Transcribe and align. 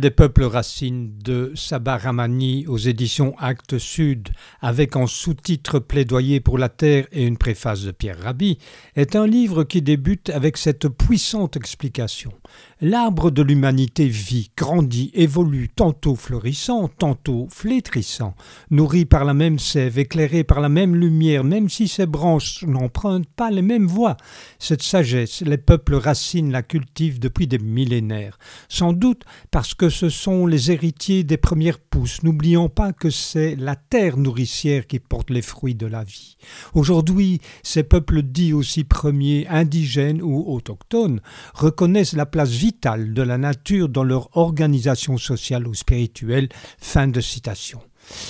des 0.00 0.10
peuples 0.10 0.42
racines 0.42 1.12
de 1.22 1.52
Sabah 1.54 1.98
Ramani 1.98 2.66
aux 2.66 2.78
éditions 2.78 3.36
Actes 3.38 3.78
Sud, 3.78 4.30
avec 4.60 4.96
en 4.96 5.06
sous-titre 5.06 5.78
Plaidoyer 5.78 6.40
pour 6.40 6.58
la 6.58 6.68
terre 6.68 7.06
et 7.12 7.24
une 7.24 7.38
préface 7.38 7.82
de 7.82 7.92
Pierre 7.92 8.18
Rabhi, 8.18 8.58
est 8.96 9.14
un 9.14 9.24
livre 9.24 9.62
qui 9.62 9.82
débute 9.82 10.30
avec 10.30 10.56
cette 10.56 10.88
puissante 10.88 11.56
explication. 11.56 12.32
L'arbre 12.80 13.30
de 13.30 13.40
l'humanité 13.40 14.08
vit, 14.08 14.50
grandit, 14.56 15.12
évolue, 15.14 15.68
tantôt 15.68 16.16
fleurissant, 16.16 16.88
tantôt 16.88 17.46
flétrissant, 17.48 18.34
nourri 18.70 19.04
par 19.04 19.24
la 19.24 19.32
même 19.32 19.60
sève, 19.60 20.00
éclairé 20.00 20.42
par 20.42 20.60
la 20.60 20.68
même 20.68 20.96
lumière, 20.96 21.44
même 21.44 21.68
si 21.68 21.86
ses 21.86 22.06
branches 22.06 22.64
n'empruntent 22.64 23.30
pas 23.36 23.52
les 23.52 23.62
mêmes 23.62 23.86
voies. 23.86 24.16
Cette 24.58 24.82
sagesse, 24.82 25.42
les 25.42 25.56
peuples 25.56 25.94
racines 25.94 26.50
la 26.50 26.62
cultivent 26.62 27.20
depuis 27.20 27.46
des 27.46 27.60
millénaires, 27.60 28.38
sans 28.68 28.92
doute 28.92 29.22
parce 29.52 29.72
que 29.72 29.83
ce 29.88 30.08
sont 30.08 30.46
les 30.46 30.70
héritiers 30.70 31.24
des 31.24 31.36
premières 31.36 31.78
pousses. 31.78 32.22
N'oublions 32.22 32.68
pas 32.68 32.92
que 32.92 33.10
c'est 33.10 33.56
la 33.56 33.76
terre 33.76 34.16
nourricière 34.16 34.86
qui 34.86 34.98
porte 34.98 35.30
les 35.30 35.42
fruits 35.42 35.74
de 35.74 35.86
la 35.86 36.04
vie. 36.04 36.36
Aujourd'hui, 36.74 37.40
ces 37.62 37.82
peuples 37.82 38.22
dits 38.22 38.52
aussi 38.52 38.84
premiers, 38.84 39.46
indigènes 39.48 40.22
ou 40.22 40.44
autochtones, 40.46 41.20
reconnaissent 41.54 42.14
la 42.14 42.26
place 42.26 42.50
vitale 42.50 43.14
de 43.14 43.22
la 43.22 43.38
nature 43.38 43.88
dans 43.88 44.04
leur 44.04 44.36
organisation 44.36 45.18
sociale 45.18 45.66
ou 45.66 45.74
spirituelle. 45.74 46.48
Fin 46.78 47.08
de 47.08 47.20
citation. 47.20 47.80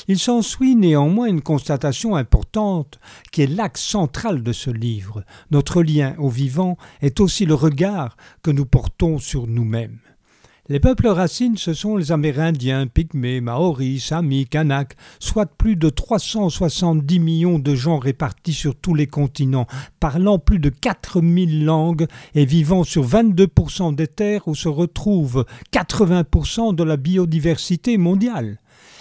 Il 0.09 0.19
s'ensuit 0.19 0.77
néanmoins 0.77 1.27
une 1.27 1.43
constatation 1.43 2.17
importante 2.17 3.01
qui 3.33 3.43
est 3.43 3.47
l'axe 3.47 3.83
central 3.83 4.43
de 4.43 4.53
ce 4.53 4.71
livre. 4.71 5.25
Notre 5.51 5.83
lien 5.83 6.15
au 6.19 6.29
vivant 6.29 6.77
est 7.03 7.21
aussi 7.21 7.45
le 7.45 7.55
regard 7.55 8.17
que 8.43 8.51
nous 8.51 8.67
portons 8.67 9.19
sur 9.19 9.47
nous-mêmes. 9.47 9.99
Les 10.71 10.81
peuples 10.81 11.09
racines, 11.09 11.59
ce 11.59 11.75
sont 11.75 11.99
les 11.99 12.11
Amérindiens, 12.11 12.87
Pygmées, 12.87 13.43
Maoris, 13.43 14.03
Samis, 14.03 14.47
Kanaks, 14.47 14.97
soit 15.21 15.45
plus 15.45 15.77
de 15.77 15.91
370 15.91 17.19
millions 17.19 17.59
de 17.59 17.75
gens 17.75 17.99
répartis 17.99 18.55
sur 18.55 18.75
tous 18.75 18.95
les 18.95 19.07
continents, 19.07 19.67
parlant 20.01 20.39
plus 20.39 20.59
de 20.59 20.71
4000 20.71 21.67
langues 21.67 22.07
et 22.35 22.47
vivant 22.47 22.83
sur 22.83 23.07
22% 23.07 23.95
des 23.95 24.07
terres 24.07 24.49
où 24.49 24.55
se 24.55 24.69
retrouvent 24.69 25.45
80% 25.71 26.75
de 26.75 26.83
la 26.83 26.97
biodiversité 26.97 27.99
mondiale. 27.99 28.59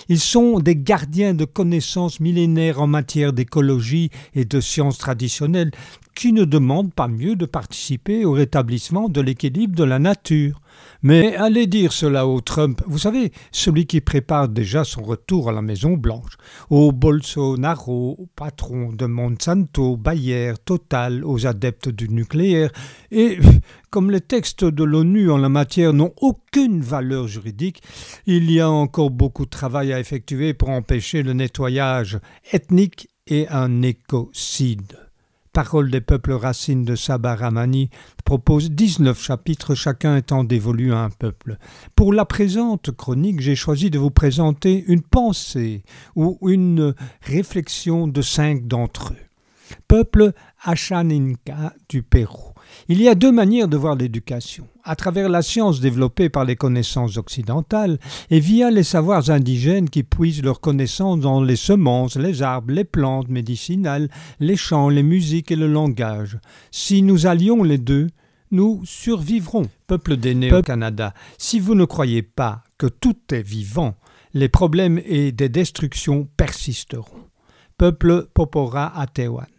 Ils 0.09 0.19
sont 0.19 0.59
des 0.59 0.75
gardiens 0.75 1.34
de 1.34 1.45
connaissances 1.45 2.19
millénaires 2.19 2.81
en 2.81 2.88
matière 2.88 3.31
d'écologie 3.31 4.09
et 4.36 4.44
de 4.44 4.59
sciences 4.59 4.97
traditionnelles 4.97 5.72
qui 6.16 6.33
ne 6.33 6.45
demandent 6.45 6.94
pas 6.94 7.08
mieux 7.08 7.36
de 7.36 7.45
participer 7.45 8.25
au 8.25 8.33
rétablissement 8.33 9.09
de 9.09 9.22
l'équilibre 9.22 9.75
de 9.75 9.83
la 9.83 10.00
nature. 10.00 10.61
Mais 11.02 11.36
allez 11.36 11.67
dire 11.67 11.92
cela 11.92 12.28
au 12.28 12.39
Trump, 12.42 12.81
vous 12.88 12.97
savez, 12.97 13.31
celui 13.52 13.86
qui 13.86 14.02
prépare 14.02 14.47
déjà 14.47 14.84
son 14.84 15.03
retour 15.03 15.50
à 15.50 15.52
la 15.52 15.61
Maison 15.61 15.94
Blanche, 15.94 16.38
au 16.69 16.91
Bolsonaro, 16.91 18.16
au 18.19 18.28
patron 18.36 18.94
de 18.94 19.06
Monsanto, 19.06 19.97
Bayer, 19.97 20.53
Total, 20.64 21.25
aux 21.25 21.45
adeptes 21.45 21.89
du 21.89 22.09
nucléaire, 22.09 22.72
et 23.11 23.38
comme 23.89 24.11
les 24.11 24.22
textes 24.22 24.66
de 24.66 24.84
l'ONU 24.84 25.30
en 25.30 25.38
la 25.38 25.50
matière 25.50 25.94
n'ont 25.94 26.14
aucune 26.22 26.81
valeur 26.81 27.28
juridique, 27.28 27.81
il 28.25 28.50
y 28.50 28.59
a 28.59 28.69
encore 28.69 29.11
beaucoup 29.11 29.45
de 29.45 29.50
travail 29.50 29.94
à 29.94 30.00
effectuer 30.00 30.53
pour 30.53 30.69
empêcher 30.69 31.22
le 31.22 31.34
nettoyage 31.34 32.19
ethnique 32.52 33.09
et 33.28 33.47
un 33.50 33.81
écocide. 33.81 34.97
Parole 35.54 35.91
des 35.91 36.02
peuples 36.02 36.31
racines 36.31 36.84
de 36.84 36.96
Sabaramani 36.96 37.91
propose 38.25 38.72
19 38.72 39.22
chapitres, 39.22 39.75
chacun 39.75 40.18
étant 40.18 40.44
dévolu 40.44 40.94
à 40.94 41.03
un 41.03 41.12
peuple. 41.12 41.58
Pour 41.96 42.12
la 42.12 42.25
présente 42.25 42.90
chronique, 42.90 43.40
j'ai 43.40 43.56
choisi 43.56 43.92
de 43.92 44.00
vous 44.00 44.09
présenter 44.09 44.84
une 44.88 45.03
pensée 45.03 45.84
ou 46.16 46.40
une 46.50 46.96
réflexion 47.22 48.08
de 48.08 48.24
cinq 48.24 48.68
d'entre 48.68 49.13
eux. 49.13 49.75
Peuple 49.88 50.34
Achaninka 50.63 51.74
du 51.88 52.02
Pérou. 52.02 52.53
Il 52.89 53.01
y 53.01 53.07
a 53.07 53.16
deux 53.16 53.31
manières 53.31 53.69
de 53.69 53.77
voir 53.77 53.95
l'éducation, 53.95 54.67
à 54.83 54.97
travers 54.97 55.29
la 55.29 55.41
science 55.41 55.79
développée 55.79 56.27
par 56.27 56.44
les 56.44 56.57
connaissances 56.57 57.16
occidentales 57.16 57.97
et 58.29 58.41
via 58.41 58.71
les 58.71 58.83
savoirs 58.83 59.29
indigènes 59.29 59.89
qui 59.89 60.03
puisent 60.03 60.44
leurs 60.44 60.59
connaissances 60.59 61.21
dans 61.21 61.41
les 61.41 61.55
semences, 61.55 62.17
les 62.17 62.41
arbres, 62.41 62.73
les 62.73 62.83
plantes 62.83 63.29
médicinales, 63.29 64.09
les 64.41 64.57
chants, 64.57 64.89
les 64.89 65.03
musiques 65.03 65.51
et 65.51 65.55
le 65.55 65.67
langage. 65.67 66.38
Si 66.71 67.01
nous 67.03 67.25
allions 67.25 67.63
les 67.63 67.77
deux, 67.77 68.07
nous 68.51 68.81
survivrons. 68.83 69.69
Peuple 69.88 70.17
des 70.17 70.51
au 70.51 70.61
Canada, 70.61 71.13
si 71.38 71.59
vous 71.61 71.75
ne 71.75 71.85
croyez 71.85 72.21
pas 72.21 72.63
que 72.77 72.88
tout 72.88 73.17
est 73.31 73.41
vivant, 73.41 73.95
les 74.33 74.50
problèmes 74.50 75.00
et 75.05 75.31
des 75.31 75.50
destructions 75.50 76.27
persisteront. 76.35 77.29
Peuple 77.77 78.27
Popora 78.33 79.00
Atewan. 79.00 79.53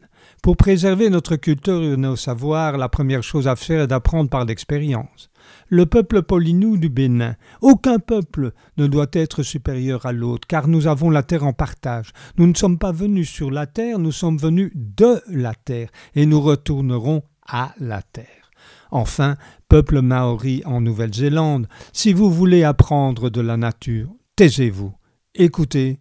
Pour 0.44 0.59
préserver 0.59 1.09
notre 1.09 1.37
culture 1.37 1.82
et 1.82 1.97
nos 1.97 2.16
savoirs, 2.16 2.77
la 2.77 2.91
première 2.91 3.22
chose 3.22 3.49
à 3.49 3.56
faire 3.56 3.81
est 3.81 3.87
d'apprendre 3.87 4.28
par 4.28 4.44
l'expérience. 4.44 5.31
Le 5.71 5.87
peuple 5.87 6.21
Polinou 6.21 6.77
du 6.77 6.91
Bénin. 6.91 7.37
Aucun 7.62 7.99
peuple 7.99 8.53
ne 8.77 8.87
doit 8.87 9.06
être 9.15 9.43
supérieur 9.43 10.04
à 10.04 10.12
l'autre, 10.12 10.47
car 10.47 10.69
nous 10.69 10.87
avons 10.87 11.09
la 11.09 11.22
terre 11.22 11.44
en 11.44 11.54
partage. 11.54 12.12
Nous 12.37 12.47
ne 12.47 12.53
sommes 12.53 12.77
pas 12.77 12.93
venus 12.93 13.31
sur 13.31 13.50
la 13.50 13.66
terre, 13.66 13.99
nous 13.99 14.12
sommes 14.12 14.37
venus 14.37 14.71
de 14.75 15.22
la 15.28 15.54
terre, 15.54 15.88
et 16.15 16.27
nous 16.27 16.43
retournerons 16.43 17.22
à 17.49 17.75
la 17.81 18.03
terre. 18.03 18.50
Enfin, 18.91 19.38
peuple 19.71 20.03
maori 20.03 20.60
en 20.66 20.83
Nouvelle-Zélande, 20.83 21.69
si 21.94 22.12
vous 22.12 22.31
voulez 22.31 22.65
apprendre 22.65 23.31
de 23.31 23.41
la 23.41 23.56
nature, 23.56 24.10
taisez-vous, 24.37 24.93
écoutez, 25.34 26.00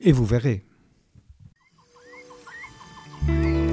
et 0.00 0.10
vous 0.10 0.24
verrez. 0.24 0.66